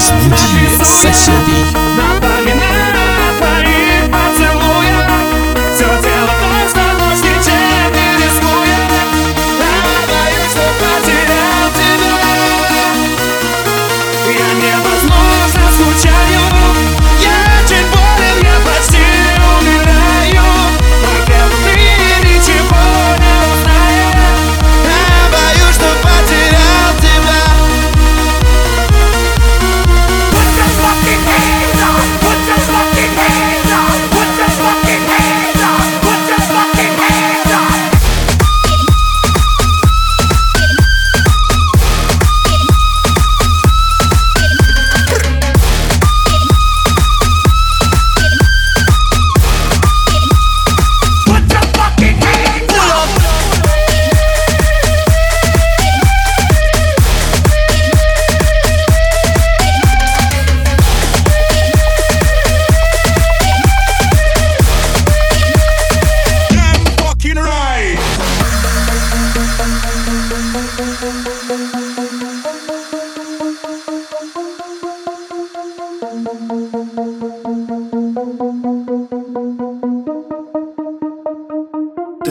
[0.00, 2.09] Разбуди соседей.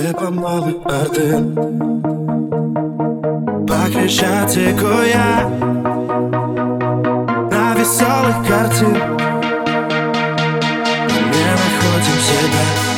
[0.00, 1.56] Ти помови один
[3.68, 5.50] По Хрещатику я
[7.50, 8.92] На веселых картин.
[11.32, 12.89] Не находим себя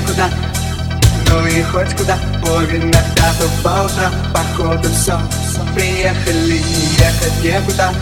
[0.00, 0.28] некуда,
[1.28, 5.18] ну и хоть куда Половина пятого по утрам, походу все
[5.74, 6.60] Приехали,
[6.98, 7.92] ехать некуда.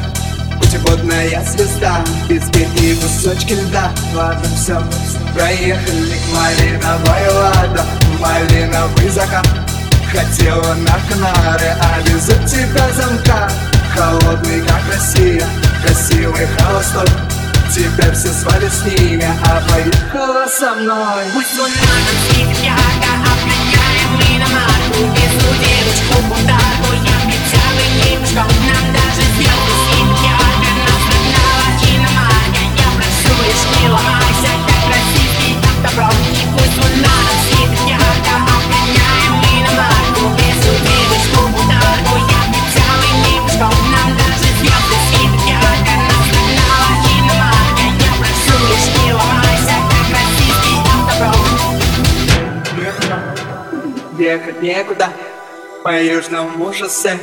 [0.58, 3.92] Путеводная звезда, пески и кусочки льда.
[4.14, 4.82] Ладно, все,
[5.34, 7.84] проехали к малиновой лада
[8.18, 9.46] Малиновый закат.
[10.10, 13.50] Хотела на Канары, а везу тебя замка.
[13.94, 15.44] Холодный, как Россия,
[15.84, 17.27] красивый холостой
[17.78, 21.70] Теперь все свали с ними, а поехала со мной Пусть луна
[22.26, 31.04] светит ярко, обгоняем иномарку Везу девочку бунтарку, я печалый немножко Нам даже светят ярко, нас
[31.06, 37.17] нагнала иномарка Я прошу лишь не ломайся, как российский добро И пусть луна
[54.68, 55.08] некуда.
[55.82, 57.18] По южному шоссе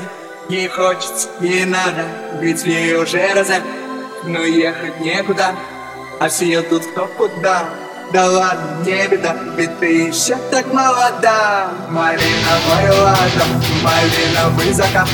[0.49, 2.05] Ей хочется, ей надо
[2.39, 3.57] Ведь в ней уже роза
[4.23, 5.55] Но ехать некуда
[6.19, 7.65] А все едут кто куда.
[8.13, 11.69] Да ладно, не беда, ведь ты еще так молода.
[11.89, 13.49] Малиновый ладом,
[13.83, 15.09] малиновый закат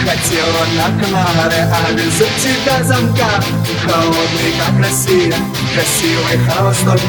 [0.00, 3.42] Хотела на Канары, а везу тебя замка.
[3.84, 5.34] Холодный, как Россия,
[5.74, 7.00] красивый холостой.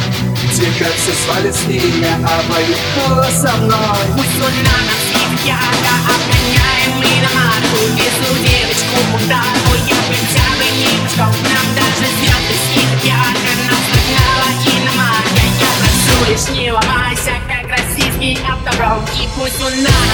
[0.54, 4.06] Тебе все свалит с ними, а поехала со мной.
[4.16, 9.42] Пусть луна нам светит ярко Обгоняем мы на марку Везу девочку куда
[9.72, 10.46] Ой, я хотя
[11.16, 17.65] немножко Нам даже звезды светят ярко Нас догнала иномарка Я прошу лишь не ломайся Как
[18.26, 20.06] И пусть луна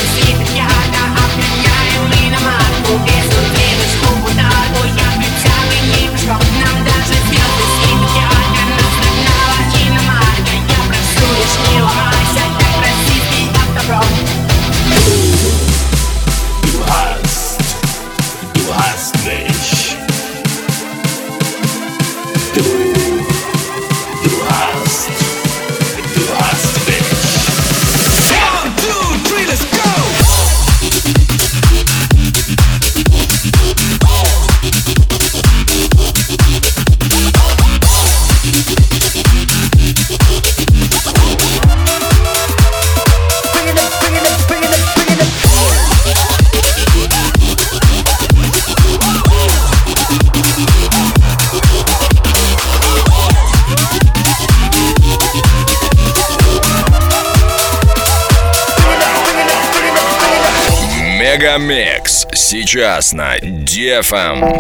[61.52, 62.28] Мегамикс.
[62.34, 64.58] Сейчас на DFM.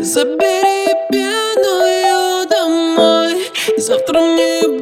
[0.00, 3.36] Забери пьяную домой
[3.76, 4.81] Завтра мне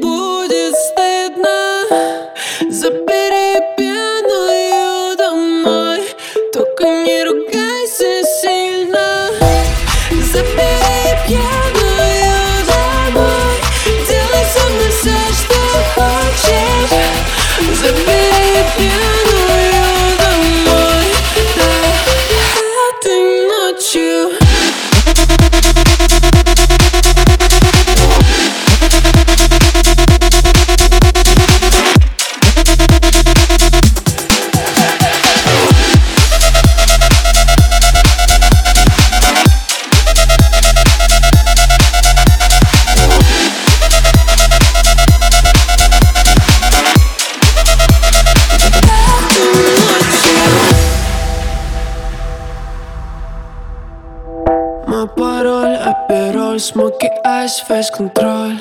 [55.84, 58.58] апероль, смоки, айс, фейс-контроль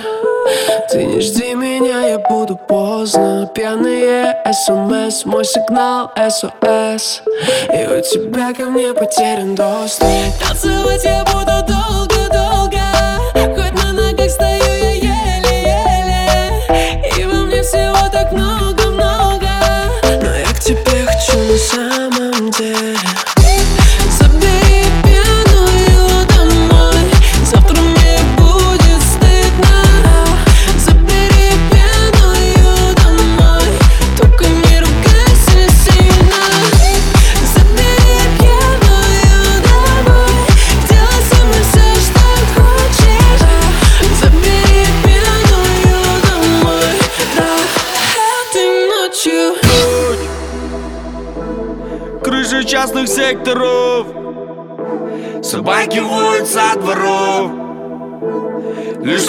[0.90, 3.50] Ты не жди меня, я буду поздно.
[3.54, 7.24] Пьяные смс, мой сигнал СОС
[7.74, 10.08] И у тебя ко мне потерян доступ.
[10.46, 12.82] Танцевать я буду долго-долго.
[13.34, 16.64] Хоть на ногах стою я еле-еле.
[17.18, 19.50] И во мне всего так много-много.
[20.04, 22.99] Но я к тебе хочу на самом деле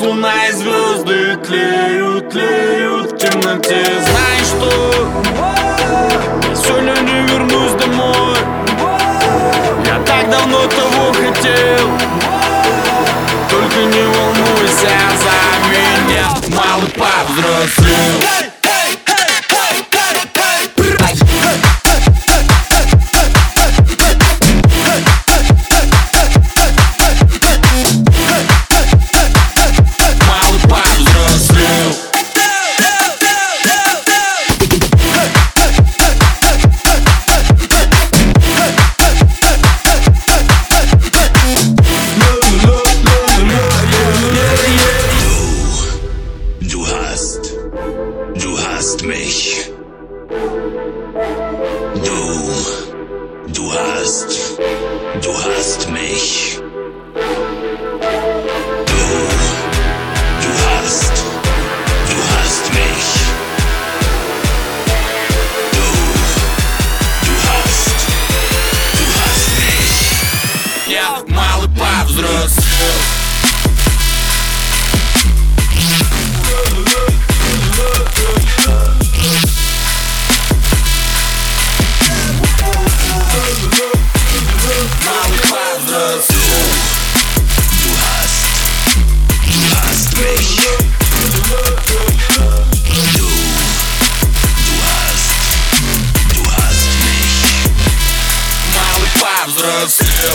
[0.01, 3.85] Лишь луна и звезды тлеют, тлеют в темноте.
[3.85, 4.93] Знаешь что?
[6.55, 8.37] Сегодня не вернусь домой.
[9.85, 11.89] Я так давно того хотел.
[13.51, 18.50] Только не волнуйся за меня Малый повзрослел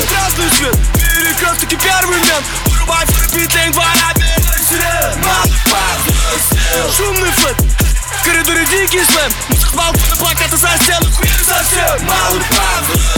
[0.10, 4.14] Красный свет, перекресток первый мент Вырубай форпитейн, двора
[6.96, 7.56] Шумный флэт,
[8.20, 9.32] в коридоре дикий слэм.
[9.50, 13.16] Музыка балкона, плакаты за стену, хуй совсем Малый повзрослел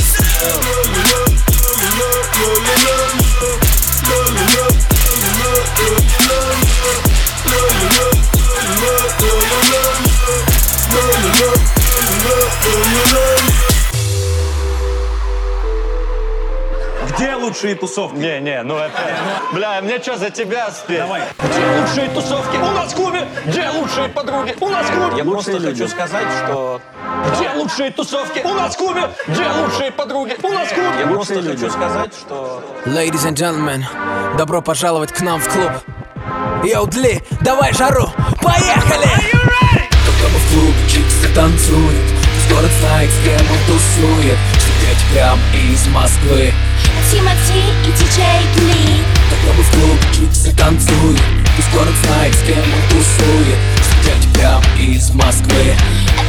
[17.57, 18.17] лучшие тусовки?
[18.17, 18.93] Не, не, ну это...
[19.53, 20.99] Бля, мне что, за тебя спеть?
[20.99, 21.21] Давай.
[21.39, 22.57] Где лучшие тусовки?
[22.57, 23.27] У нас в клубе.
[23.45, 24.55] Где лучшие подруги?
[24.59, 25.17] У нас в клубе.
[25.17, 26.81] Я просто хочу сказать, что...
[27.35, 28.41] Где лучшие тусовки?
[28.43, 29.09] У нас в клубе.
[29.27, 30.37] Где лучшие подруги?
[30.43, 30.99] У нас в клубе.
[30.99, 32.63] Я просто хочу сказать, что...
[32.85, 33.83] Ladies and gentlemen,
[34.37, 35.71] добро пожаловать к нам в клуб.
[36.63, 38.07] Йоу, Дли, давай жару,
[38.41, 39.07] поехали!
[39.89, 42.16] Когда мы в клубе чиксы танцуют,
[42.49, 44.37] город знает, с кем он тусует.
[44.59, 46.53] Сидеть прям из Москвы.
[47.11, 49.03] Тимати и диджей Гли.
[49.29, 51.19] Когда мы в клубе чиксы танцуют,
[51.57, 53.57] Весь город знает, с кем он тусует.
[54.03, 55.75] Сидеть прям из Москвы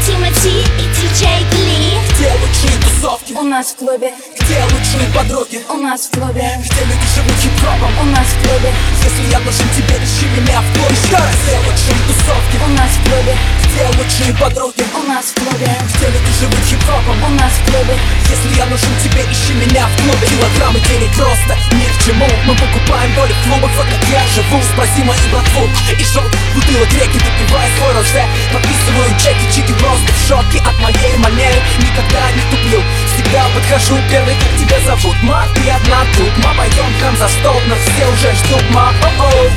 [0.08, 1.98] Тимати и диджей Гли.
[2.16, 3.32] Где лучшие тусовки?
[3.34, 4.10] У нас в клубе,
[4.40, 5.60] Где лучшие подруги?
[5.68, 7.92] у нас в клубе, Где люди живут хип-хопом?
[8.00, 8.72] у нас в клубе,
[9.04, 12.56] Если я должен тебе, ищи меня в клубе Еще раз Где лучшие тусовки?
[12.64, 13.34] у нас в клубе,
[13.68, 14.82] Где лучшие подруги?
[14.96, 17.18] у нас в клубе, Где люди живут хип-хопом?
[17.22, 17.94] у нас в клубе,
[18.32, 20.24] Если я нужен тебе, ищи меня в клубе.
[20.26, 22.26] Килограммы денег просто ни к чему.
[22.48, 24.58] Мы покупаем доли в клубах, вот как я живу.
[24.72, 25.68] Спроси мою братву.
[25.94, 26.24] И шел
[26.56, 31.60] бутылок реки, выпивая свой розе Подписываю чеки, чики просто в шоке От моей манеры.
[31.78, 32.82] Никогда не туплю
[33.14, 35.16] Всегда подхожу первый, как тебя зовут.
[35.22, 38.92] Ма, ты одна тут, ма, пойдем к нам за стол Нас все уже ждут, ма,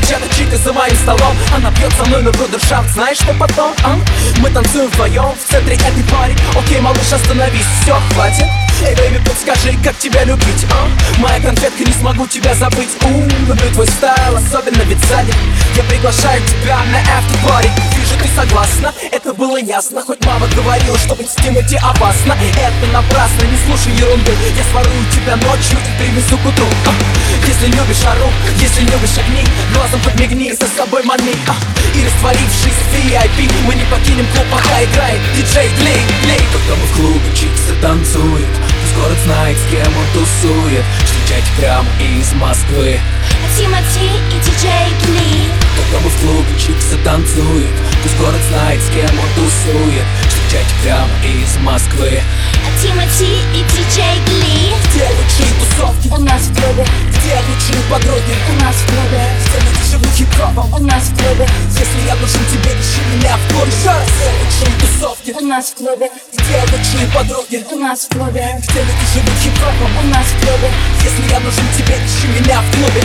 [0.08, 1.36] Чья-то чика за моим столом.
[1.56, 3.98] Она пьет со мной на брудершафт Знаешь, что потом, а?
[4.40, 9.78] Мы танцуем вдвоем в центре этой party Окей, малыш, остановись, все, хватит Эй, baby, подскажи,
[9.84, 10.88] как тебя любить, а?
[11.20, 12.90] Моя конфетка, не смогу тебя забыть.
[13.04, 13.08] У,
[13.48, 15.34] люблю твой style, особенно ведь сзади.
[15.76, 20.02] Я приглашаю тебя на after party Вижу, ты согласна, это было ясно.
[20.02, 22.36] Хоть мама говорила, что быть с Тимати опасно.
[22.58, 24.32] Это напрасно, не слушай ерунду.
[24.56, 26.94] Я сворую тебя ночью и привезу к утру а?
[27.48, 31.56] Если любишь ору, если любишь огни Глазом подмигни, за собой мани а?
[31.96, 36.86] И растворившись в VIP Мы не покинем клуб, пока играет диджей Глей, Глей Когда мы
[36.88, 40.84] в клубе чиксы танцуют Весь город знает, с кем он тусует.
[41.06, 43.00] Встречать прямо из Москвы.
[43.58, 45.48] Тимати и диджей Гли.
[45.78, 47.70] Когда мы в клубе чиксы танцуют
[48.04, 50.04] Весь город знает, с кем он тусует.
[50.28, 52.22] Встречать прямо из Москвы.
[52.82, 54.74] Тимати и диджей Гли.
[54.90, 56.08] Где лучшие тусовки?
[56.10, 58.34] У нас в клубе, Где лучшие подруги?
[58.50, 59.11] у нас в клубе,
[60.42, 60.74] хип-хопом?
[60.74, 65.32] у нас в клубе, Если я нужен тебе, ищи меня в клубе Где лучшие тусовки?
[65.32, 67.66] у нас в клубе, Где лучшие подруги?
[67.72, 69.98] у нас в клубе, Где люди живут хип-хопом?
[70.04, 70.70] у нас в клубе,
[71.04, 73.02] Если я нужен тебе, ищи меня в клубе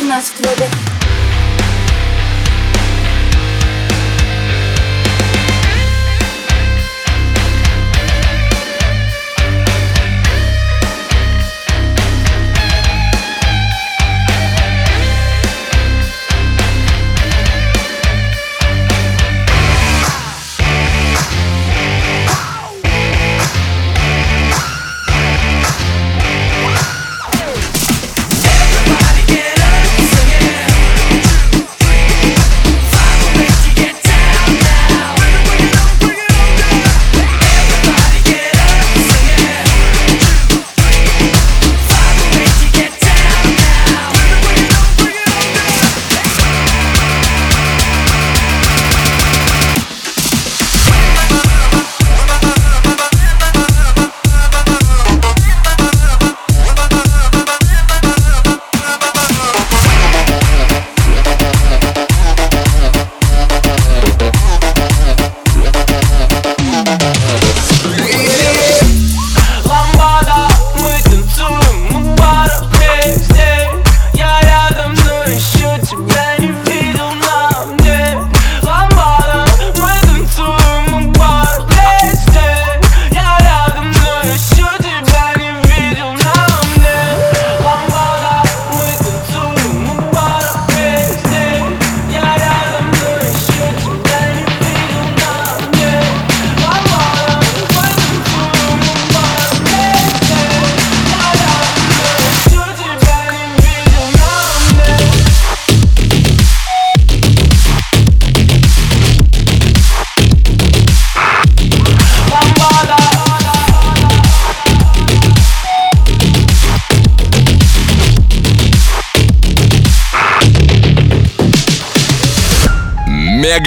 [0.00, 0.68] у нас в клубе.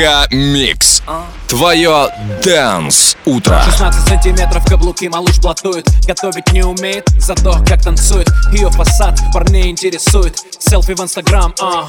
[0.03, 1.01] MegaMix.
[1.47, 2.09] Твое
[2.43, 3.61] Dance Утро.
[3.63, 8.27] 16 сантиметров каблуки малыш блатует Готовить не умеет, зато как танцует.
[8.51, 11.87] Ее фасад парней интересует Селфи в инстаграм, а.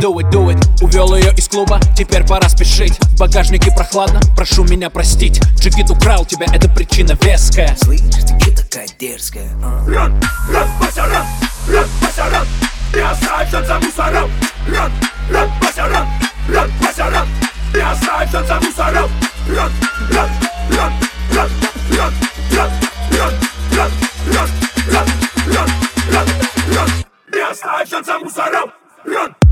[0.00, 0.84] Do it, do it.
[0.84, 2.96] Увел ее из клуба, теперь пора спешить.
[3.00, 5.40] В багажнике прохладно, прошу меня простить.
[5.58, 7.76] Джигит украл тебя, это причина веская.
[7.82, 9.84] Слышь, ты че такая дерзкая, а?
[9.84, 10.22] Run,
[10.52, 11.26] run, Вася, run,
[11.68, 12.46] run, Вася, run
[12.94, 14.30] Не оставься за мусором.
[14.68, 14.92] Ран,
[15.32, 16.06] ран, Вася, ран,
[16.54, 17.28] ран, Вася, ран
[17.74, 19.10] Не оставься за мусором
[19.48, 19.72] Ран,
[20.10, 20.30] ран,
[20.70, 20.92] ран,
[21.34, 21.50] ран,
[21.96, 22.12] ран,
[22.56, 22.70] ран,
[23.12, 23.32] ран,
[23.76, 23.90] ран,
[24.34, 24.50] ран,
[24.92, 25.08] ран,
[25.54, 25.68] ран,
[26.12, 26.28] ран,
[26.74, 26.90] ран
[27.32, 28.72] Не оставься за мусором
[29.04, 29.47] Ран Ран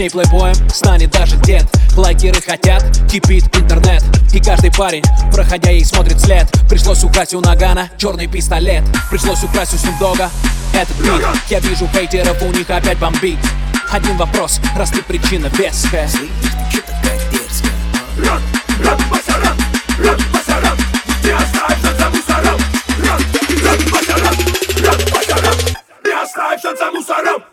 [0.00, 6.18] ней плейбоем станет даже дед Лайкеры хотят, кипит интернет И каждый парень, проходя ей, смотрит
[6.18, 10.30] след Пришлось украсть у Нагана черный пистолет Пришлось украсть у Снупдога
[10.72, 13.38] этот бит Я вижу хейтеров, у них опять бомбит
[13.90, 16.08] Один вопрос, раз ты причина а?
[18.82, 19.56] Ран, Вася, ран,
[19.98, 20.78] ран, Вася, ран
[21.22, 22.60] Не оставься за мусором
[23.92, 24.36] Вася, ран,
[24.82, 25.56] ран, Вася, ран
[26.04, 27.49] Не оставься за мусором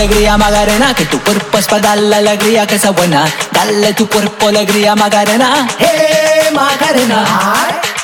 [0.00, 3.26] alegría Magarena, que tu cuerpo es para dar la alegría que sea buena.
[3.52, 7.22] Dale tu cuerpo alegría Magarena, hey Magarena.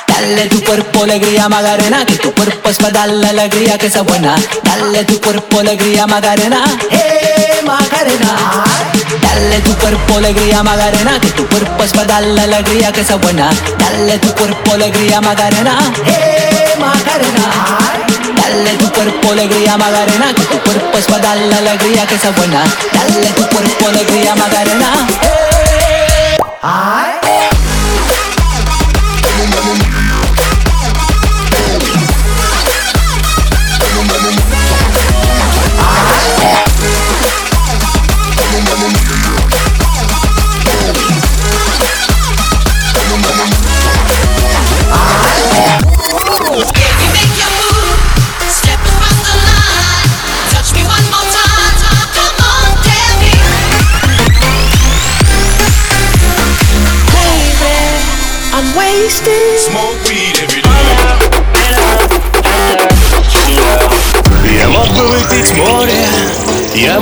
[0.07, 4.03] Dale tu cuerpo alegría Magarena, que tu cuerpo es para dar la alegría que sea
[4.03, 4.35] buena.
[4.61, 8.35] Dale tu cuerpo alegría Magarena, hey Magarena.
[9.19, 13.15] Dale tu cuerpo alegría Magarena, que tu cuerpo es para dar la alegría que sea
[13.15, 13.49] buena.
[13.79, 18.06] Dale tu cuerpo alegría Magarena, hey Magarena.
[18.35, 22.31] Dale tu cuerpo alegría Magarena, que tu cuerpo es para dar la alegría que sea
[22.31, 22.63] buena.
[22.93, 25.07] Dale tu cuerpo alegría Magarena.
[25.21, 26.37] eh.
[26.61, 27.46] Ay.